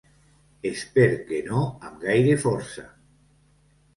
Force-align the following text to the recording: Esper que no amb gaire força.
Esper 0.69 1.09
que 1.27 1.41
no 1.49 1.59
amb 1.89 2.01
gaire 2.07 2.39
força. 2.47 2.87